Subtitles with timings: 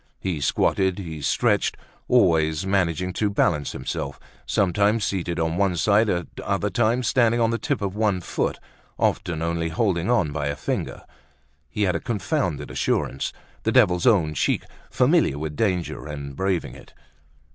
[0.19, 6.25] He squatted, he stretched, always managing to balance himself, sometimes seated on one side, at
[6.43, 8.59] other times standing on the tip of one foot,
[8.97, 11.03] often only holding on by a finger.
[11.69, 16.95] He had a confounded assurance, the devil's own cheek, familiar with danger, and braving it.